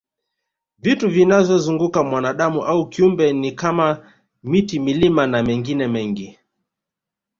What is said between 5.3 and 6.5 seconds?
mengine mengi